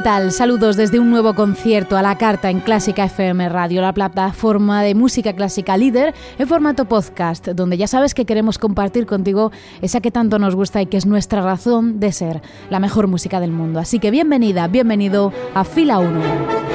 [0.00, 0.32] ¿Qué tal?
[0.32, 4.94] Saludos desde un nuevo concierto a la carta en Clásica FM Radio, la plataforma de
[4.94, 10.10] música clásica líder en formato podcast, donde ya sabes que queremos compartir contigo esa que
[10.10, 12.40] tanto nos gusta y que es nuestra razón de ser,
[12.70, 13.78] la mejor música del mundo.
[13.78, 16.69] Así que bienvenida, bienvenido a Fila 1.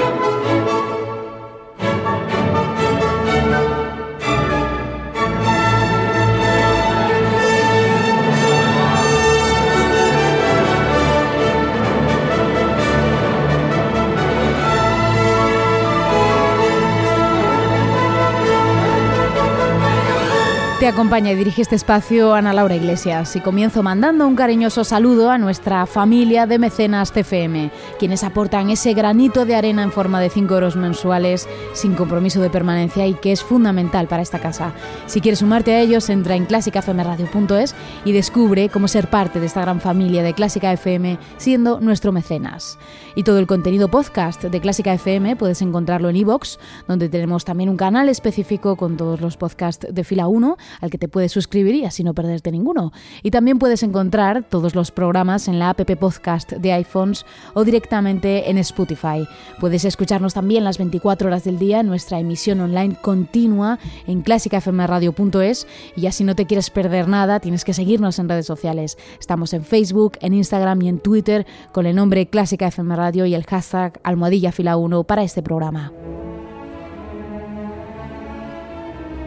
[20.86, 25.32] Te acompaña y dirige este espacio Ana Laura Iglesias y comienzo mandando un cariñoso saludo
[25.32, 30.30] a nuestra familia de mecenas CFM, quienes aportan ese granito de arena en forma de
[30.30, 34.74] 5 euros mensuales sin compromiso de permanencia y que es fundamental para esta casa.
[35.06, 39.62] Si quieres sumarte a ellos, entra en clásicafmradio.es y descubre cómo ser parte de esta
[39.62, 42.78] gran familia de Clásica FM siendo nuestro mecenas.
[43.16, 47.70] Y todo el contenido podcast de Clásica FM puedes encontrarlo en iVoox, donde tenemos también
[47.70, 51.74] un canal específico con todos los podcasts de fila 1 al que te puedes suscribir
[51.74, 52.92] y así no perderte ninguno.
[53.22, 57.24] Y también puedes encontrar todos los programas en la app podcast de iPhones
[57.54, 59.26] o directamente en Spotify.
[59.60, 65.66] Puedes escucharnos también las 24 horas del día en nuestra emisión online continua en clásicafmradio.es
[65.96, 68.98] y ya si no te quieres perder nada, tienes que seguirnos en redes sociales.
[69.18, 73.34] Estamos en Facebook, en Instagram y en Twitter con el nombre Clásica FM Radio y
[73.34, 75.92] el hashtag almohadilla fila 1 para este programa.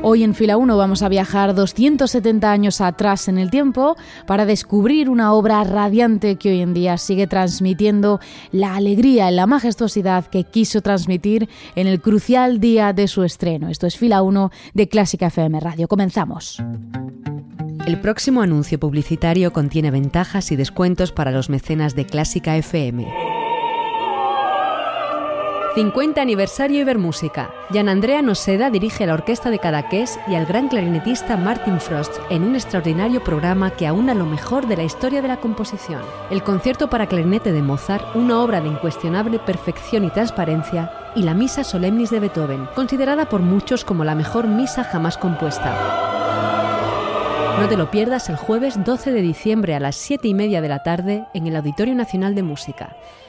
[0.01, 5.09] Hoy en Fila 1 vamos a viajar 270 años atrás en el tiempo para descubrir
[5.09, 8.21] una obra radiante que hoy en día sigue transmitiendo
[8.53, 13.67] la alegría y la majestuosidad que quiso transmitir en el crucial día de su estreno.
[13.67, 15.89] Esto es Fila 1 de Clásica FM Radio.
[15.89, 16.63] Comenzamos.
[17.85, 23.38] El próximo anuncio publicitario contiene ventajas y descuentos para los mecenas de Clásica FM.
[25.79, 27.51] 50 aniversario Ibermúsica.
[27.71, 32.43] Jan Andrea Noseda dirige la orquesta de Cadaqués y al gran clarinetista Martin Frost en
[32.43, 36.01] un extraordinario programa que aúna lo mejor de la historia de la composición.
[36.31, 41.33] El concierto para clarinete de Mozart, una obra de incuestionable perfección y transparencia, y la
[41.33, 45.77] Misa Solemnis de Beethoven, considerada por muchos como la mejor misa jamás compuesta.
[47.57, 50.67] No te lo pierdas el jueves 12 de diciembre a las 7 y media de
[50.67, 52.97] la tarde en el Auditorio Nacional de Música.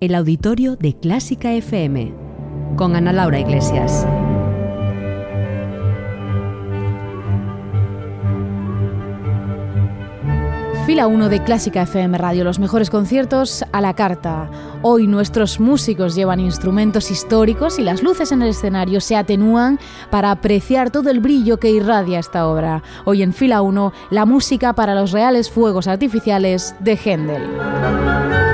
[0.00, 2.12] el auditorio de Clásica FM,
[2.76, 4.06] con Ana Laura Iglesias.
[10.86, 14.48] Fila 1 de Clásica FM Radio, los mejores conciertos a la carta.
[14.82, 19.80] Hoy nuestros músicos llevan instrumentos históricos y las luces en el escenario se atenúan
[20.10, 22.84] para apreciar todo el brillo que irradia esta obra.
[23.04, 28.47] Hoy en Fila 1, la música para los reales fuegos artificiales de Händel.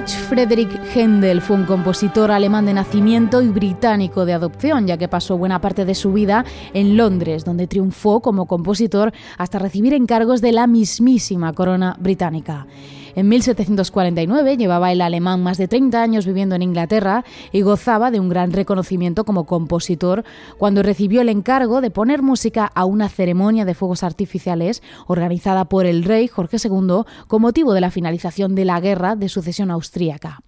[0.00, 5.08] George Frederick Händel fue un compositor alemán de nacimiento y británico de adopción, ya que
[5.08, 10.40] pasó buena parte de su vida en Londres, donde triunfó como compositor hasta recibir encargos
[10.40, 12.66] de la mismísima corona británica.
[13.14, 18.20] En 1749 llevaba el alemán más de 30 años viviendo en Inglaterra y gozaba de
[18.20, 20.24] un gran reconocimiento como compositor
[20.58, 25.86] cuando recibió el encargo de poner música a una ceremonia de fuegos artificiales organizada por
[25.86, 30.40] el rey Jorge II con motivo de la finalización de la guerra de sucesión austríaca.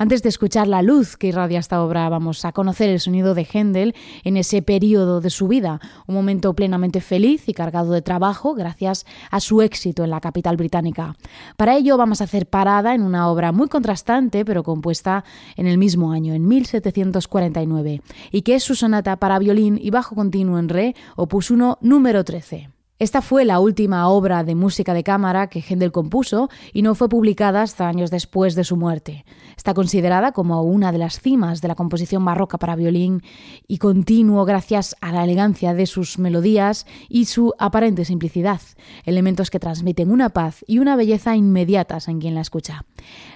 [0.00, 3.44] Antes de escuchar la luz que irradia esta obra, vamos a conocer el sonido de
[3.44, 8.54] Händel en ese periodo de su vida, un momento plenamente feliz y cargado de trabajo
[8.54, 11.16] gracias a su éxito en la capital británica.
[11.56, 15.24] Para ello vamos a hacer parada en una obra muy contrastante, pero compuesta
[15.56, 18.00] en el mismo año, en 1749,
[18.30, 22.22] y que es su sonata para violín y bajo continuo en re, opus 1, número
[22.22, 22.77] 13.
[23.00, 27.08] Esta fue la última obra de música de cámara que Händel compuso y no fue
[27.08, 29.24] publicada hasta años después de su muerte.
[29.56, 33.22] Está considerada como una de las cimas de la composición barroca para violín
[33.68, 38.60] y continuo gracias a la elegancia de sus melodías y su aparente simplicidad,
[39.04, 42.84] elementos que transmiten una paz y una belleza inmediatas en quien la escucha.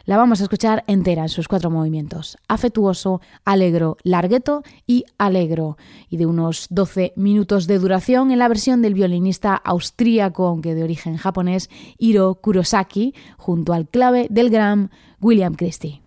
[0.07, 5.77] La vamos a escuchar entera en sus cuatro movimientos, afectuoso, alegro, largueto y alegro,
[6.11, 10.83] y de unos 12 minutos de duración en la versión del violinista austríaco, aunque de
[10.83, 14.91] origen japonés, Hiro Kurosaki, junto al clave del gran
[15.21, 16.03] William Christie.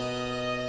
[0.00, 0.59] Música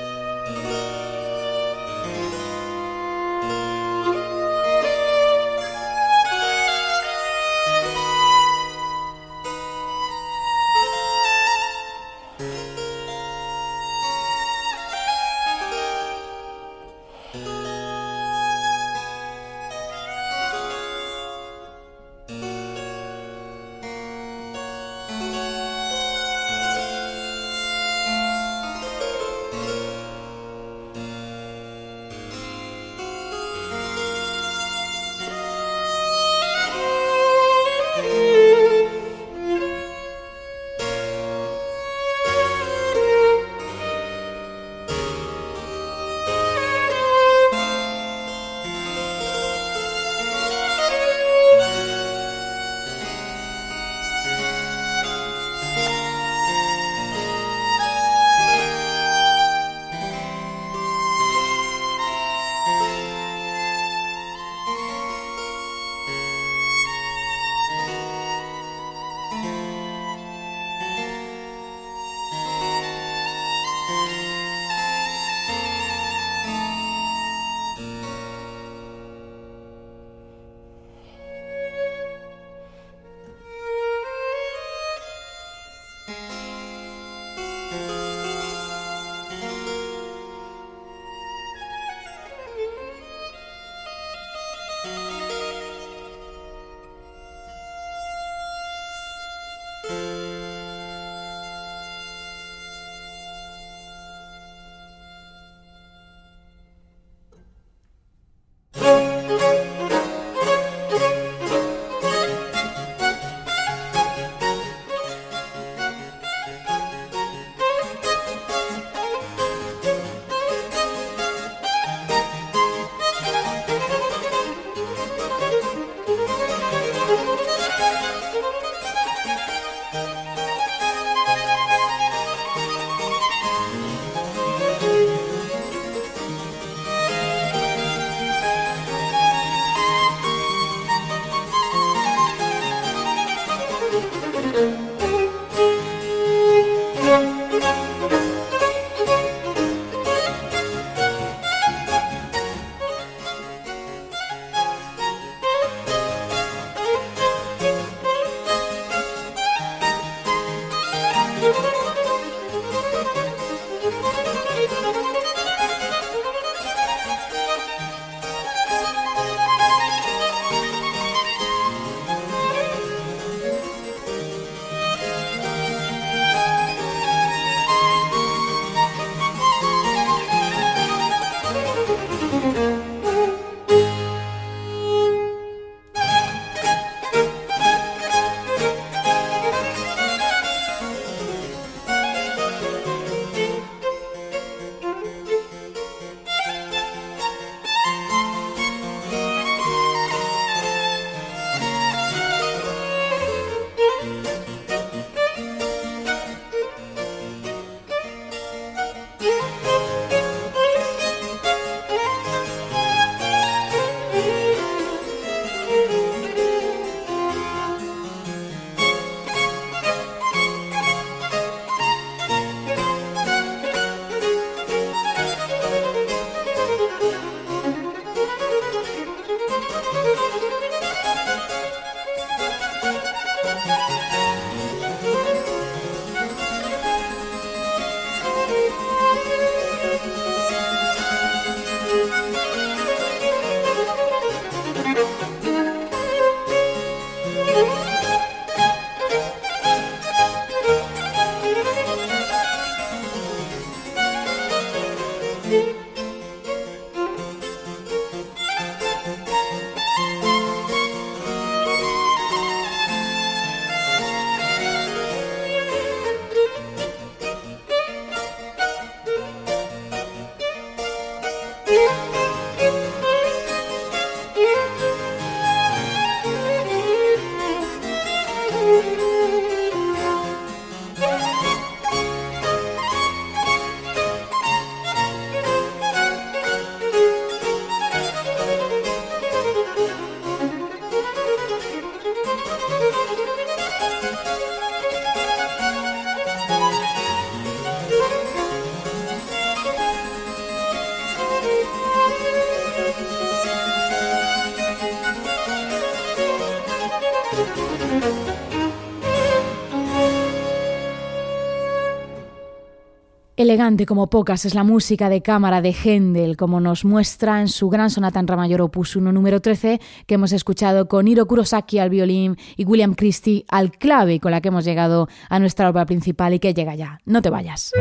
[313.38, 317.70] Elegante como pocas es la música de cámara de Händel, como nos muestra en su
[317.70, 321.80] gran sonata en Ra mayor opus 1 número 13, que hemos escuchado con Hiro Kurosaki
[321.80, 325.86] al violín y William Christie al clave, con la que hemos llegado a nuestra obra
[325.86, 327.00] principal y que llega ya.
[327.06, 327.72] No te vayas.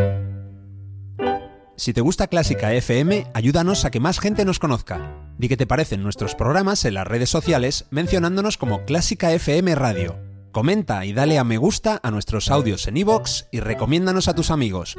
[1.77, 5.17] Si te gusta Clásica FM, ayúdanos a que más gente nos conozca.
[5.37, 10.17] Di qué te parecen nuestros programas en las redes sociales mencionándonos como Clásica FM Radio.
[10.53, 14.51] Comenta y dale a me gusta a nuestros audios en iVoox y recomiéndanos a tus
[14.53, 14.97] amigos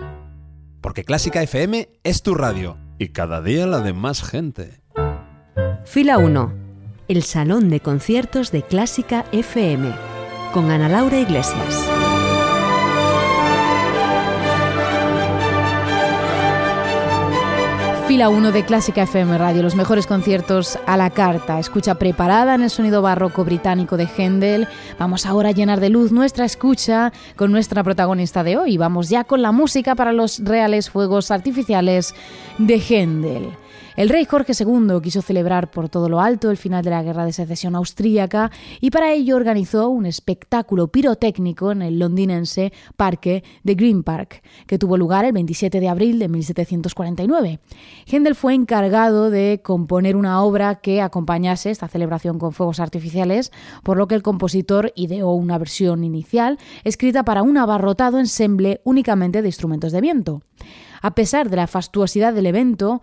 [0.82, 4.82] porque Clásica FM es tu radio y cada día la de más gente.
[5.86, 6.54] Fila 1.
[7.08, 9.92] El Salón de Conciertos de Clásica FM
[10.54, 12.11] con Ana Laura Iglesias.
[18.12, 21.60] Fila 1 de Clásica FM Radio, los mejores conciertos a la carta.
[21.60, 24.68] Escucha preparada en el sonido barroco británico de Händel.
[25.00, 28.76] Vamos ahora a llenar de luz nuestra escucha con nuestra protagonista de hoy.
[28.76, 32.14] Vamos ya con la música para los reales fuegos artificiales
[32.58, 33.61] de Händel.
[33.98, 37.26] El rey Jorge II quiso celebrar por todo lo alto el final de la Guerra
[37.26, 38.50] de Secesión austríaca
[38.80, 44.78] y para ello organizó un espectáculo pirotécnico en el londinense Parque de Green Park, que
[44.78, 47.60] tuvo lugar el 27 de abril de 1749.
[48.06, 53.52] Händel fue encargado de componer una obra que acompañase esta celebración con fuegos artificiales,
[53.84, 59.42] por lo que el compositor ideó una versión inicial escrita para un abarrotado ensemble únicamente
[59.42, 60.42] de instrumentos de viento.
[61.02, 63.02] A pesar de la fastuosidad del evento,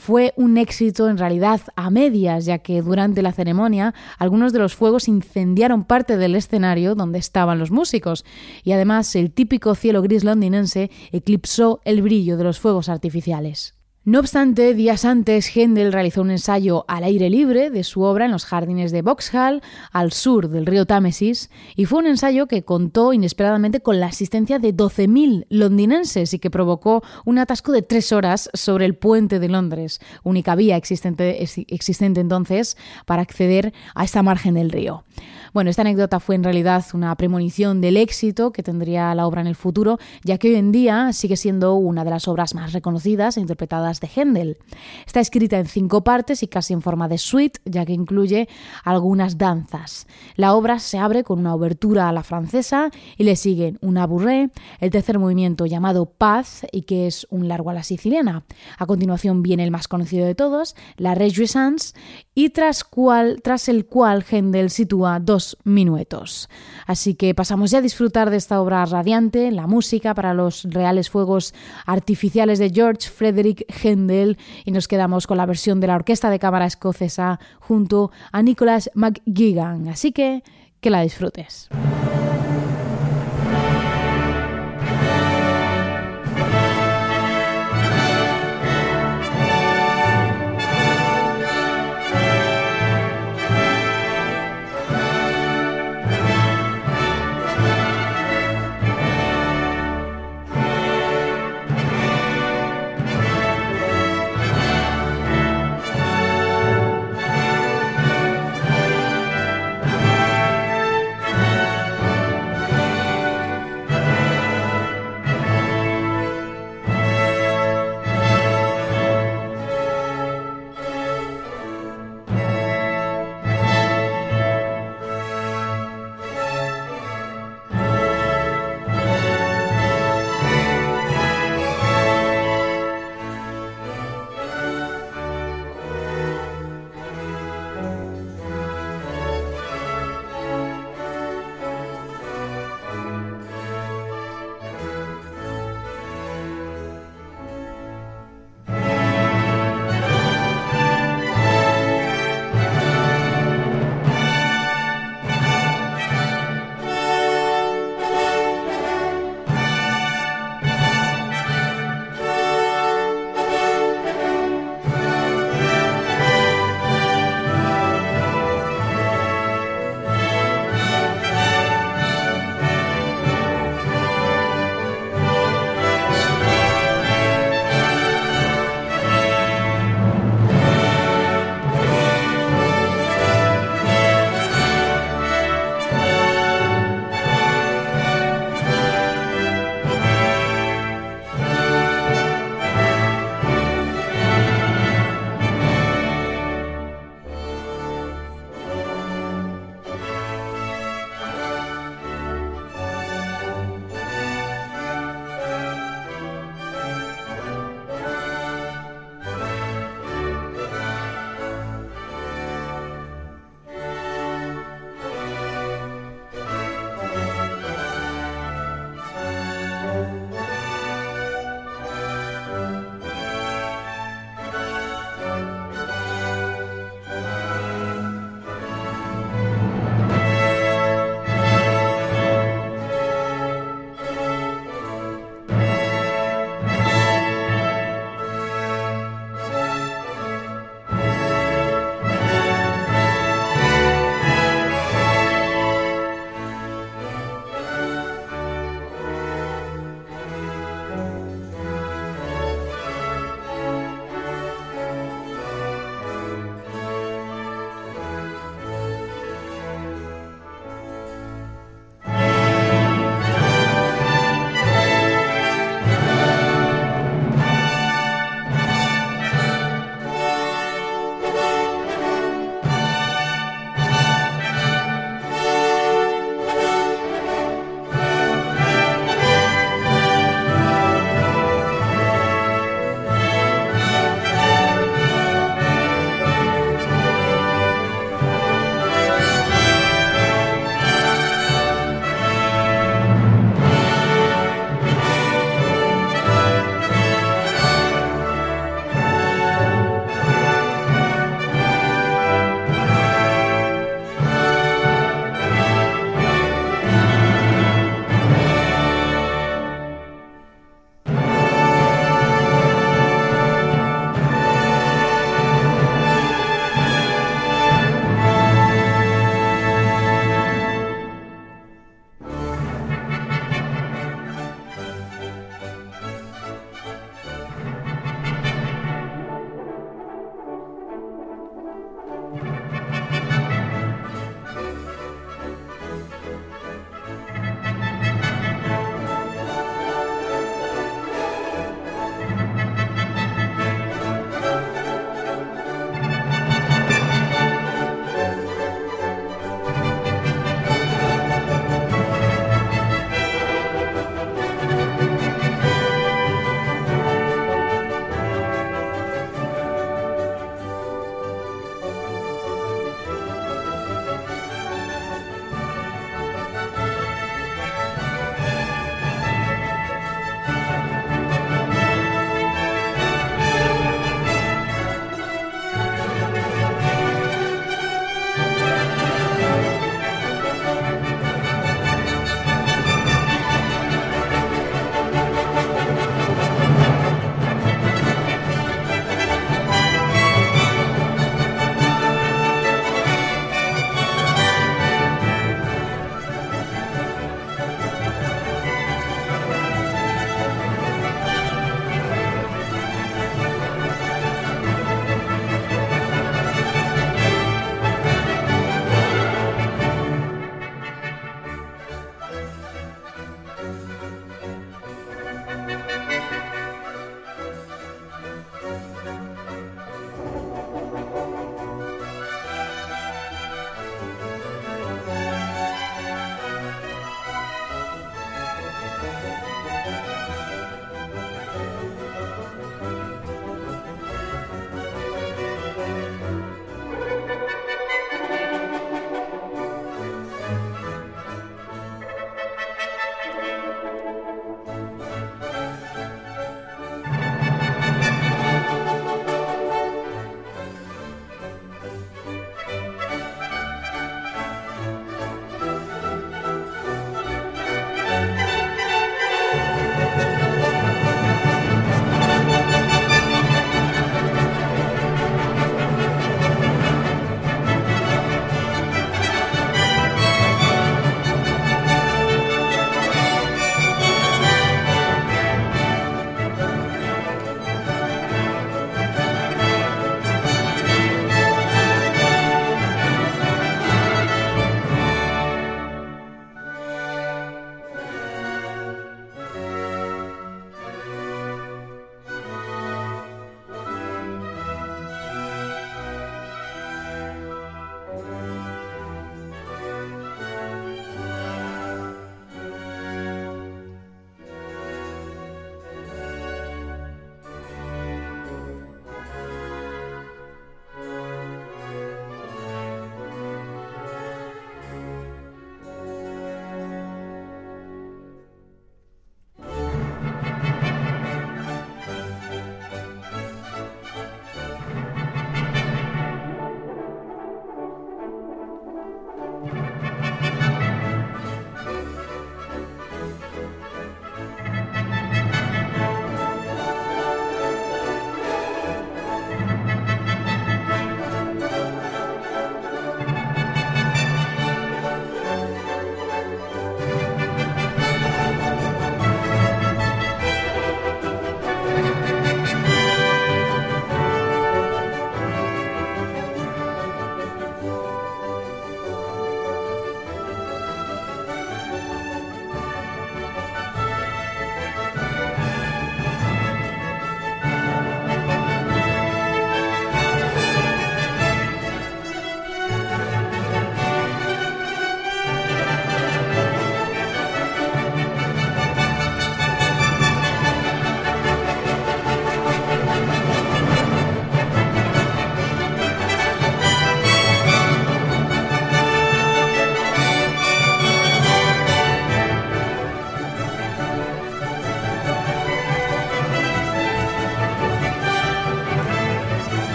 [0.00, 4.74] fue un éxito en realidad a medias, ya que durante la ceremonia algunos de los
[4.74, 8.24] fuegos incendiaron parte del escenario donde estaban los músicos,
[8.64, 13.79] y además el típico cielo gris londinense eclipsó el brillo de los fuegos artificiales.
[14.02, 18.30] No obstante, días antes, Händel realizó un ensayo al aire libre de su obra en
[18.30, 19.60] los jardines de Vauxhall,
[19.92, 24.58] al sur del río Támesis, y fue un ensayo que contó inesperadamente con la asistencia
[24.58, 29.50] de 12.000 londinenses y que provocó un atasco de tres horas sobre el puente de
[29.50, 35.04] Londres, única vía existente, existente entonces para acceder a esta margen del río.
[35.52, 39.48] Bueno, esta anécdota fue en realidad una premonición del éxito que tendría la obra en
[39.48, 43.36] el futuro, ya que hoy en día sigue siendo una de las obras más reconocidas
[43.36, 44.58] e interpretadas de Händel.
[45.06, 48.48] Está escrita en cinco partes y casi en forma de suite, ya que incluye
[48.84, 50.06] algunas danzas.
[50.36, 54.50] La obra se abre con una obertura a la francesa y le siguen una bourrée,
[54.78, 58.44] el tercer movimiento llamado Paz y que es un largo a la siciliana.
[58.78, 61.94] A continuación viene el más conocido de todos, la Rejuissance,
[62.34, 66.48] y tras, cual, tras el cual Händel sitúa dos minuetos.
[66.86, 71.10] Así que pasamos ya a disfrutar de esta obra radiante, la música para los reales
[71.10, 71.54] fuegos
[71.86, 76.38] artificiales de George Frederick Händel y nos quedamos con la versión de la Orquesta de
[76.38, 79.88] Cámara Escocesa junto a Nicholas McGuigan.
[79.88, 80.42] Así que
[80.80, 81.68] que la disfrutes.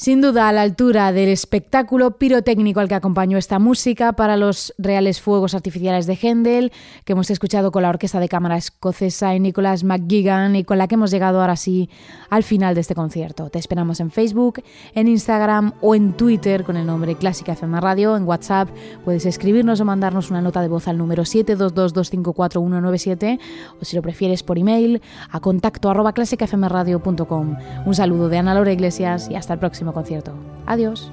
[0.00, 4.72] Sin duda a la altura del espectáculo pirotécnico al que acompañó esta música para los
[4.78, 6.72] reales fuegos artificiales de Händel,
[7.04, 10.88] que hemos escuchado con la Orquesta de Cámara Escocesa y Nicholas McGuigan y con la
[10.88, 11.90] que hemos llegado ahora sí
[12.30, 13.50] al final de este concierto.
[13.50, 14.62] Te esperamos en Facebook,
[14.94, 18.70] en Instagram o en Twitter con el nombre Clásica FM Radio, en WhatsApp
[19.04, 23.38] puedes escribirnos o mandarnos una nota de voz al número 722254197
[23.78, 27.56] o si lo prefieres por email a contacto arroba clásicafmradio.com.
[27.84, 30.32] Un saludo de Ana Laura Iglesias y hasta el próximo concierto.
[30.66, 31.10] Adiós.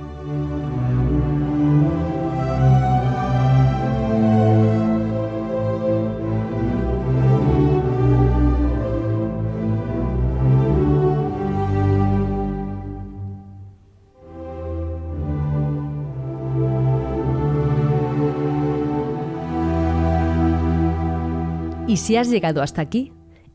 [21.88, 23.12] Y si has llegado hasta aquí,